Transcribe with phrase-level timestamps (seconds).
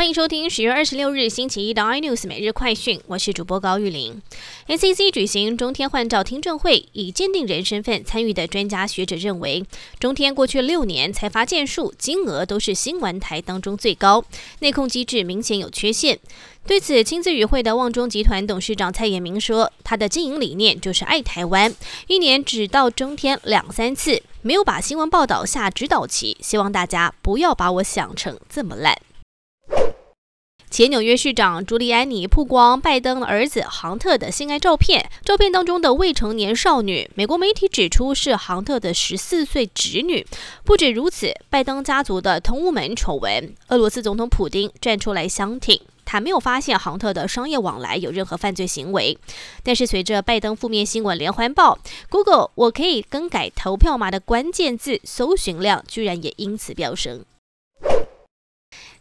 [0.00, 4.22] 欢迎收听十月二十六日星期一的 iNews 每日快讯，我是主播高玉玲。
[4.66, 9.62] NCC 举行中天换照听证会，以鉴定人身份参与的专家学者认为，
[9.98, 14.24] 中天过去六年财阀件数金额都是新闻台当中最高，
[14.60, 16.18] 内控机制明显有缺陷。
[16.66, 21.74] 对此，亲自与会的旺中集团董事长蔡衍明说，他的经营理念就是爱台湾，
[22.06, 28.96] 一年只到中天两三次，没有把新闻报道下指导棋，希望大家不要把我想成这么烂。
[30.70, 40.24] 前纽约市长朱利安尼曝光拜登儿子杭特的性爱照片，照片当中的未成年少女，美国媒体指出是杭特的十四岁侄女。
[40.64, 49.18] 不止如此，拜登家族的通乌门丑闻，俄罗斯总统普京站出来相挺，他没有发现杭特的商业往来有任何犯罪行为。
[49.64, 57.24] 但是随着拜登负面新闻连环爆，Google 我可以更改投票码的关键字搜寻量居然也因此飙升。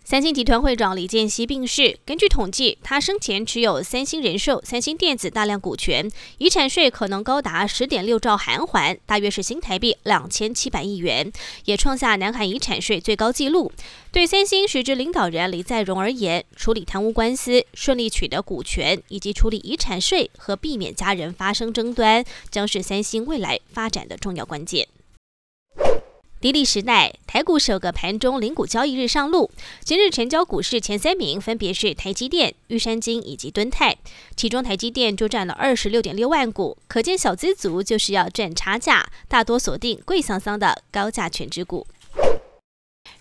[0.10, 2.00] 三星集团会长李健熙病逝。
[2.04, 11.32] 根据统计，他生前持有三星人寿、三星电子大量股权，遗产税可能高达十点六兆韩元，大约是新台币两千七百亿元，
[11.66, 13.72] 也创下南韩遗产税最高纪录。
[14.12, 24.88] 对三星实质领导人李在镕而言，处理贪污官司、顺利取得股权，以及处理遗产税和避免家人发生争端，将是三星未来发展的重要关键。
[26.42, 29.52] 迪丽时代台股首个盘中零股交易日上路，
[29.84, 33.98] 今日成交股市前三名分别是台积电、玉山金以及敦泰，
[34.38, 41.86] 其中台积电就占了二十六点六万股，可见小资族就是要赚差价，大多锁定贵桑桑的高价全值股。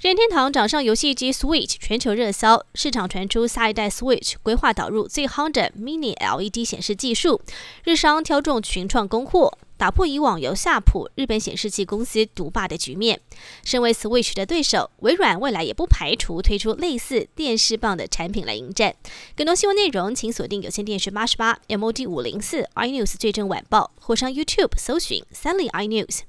[0.01, 7.41] 任天堂掌上游戏机 Switch 全球热销，市场传出下一代 Switch 规划导入最夯的 Mini LED 显示技术，
[7.83, 9.59] 日商挑中群创供货。
[9.79, 13.21] 打破以往由夏普日本显示器公司独霸的局面。
[13.65, 18.95] 身为 Switch 的对手，微软未来也不排除推出类似电视棒的产品来迎战。
[19.37, 26.21] 更多新闻内容，请锁定有线电视八十八 MOD 五零四 iNews 最正晚报，或上 YouTube 搜寻三立 iNews。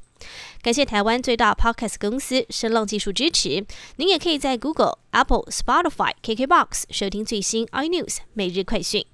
[0.62, 3.66] 感谢台湾最大 Podcast 公司声浪技术支持。
[3.96, 9.06] 您也可以在 Google、Apple、Spotify、KKBox 收听最新 iNews 每日快讯。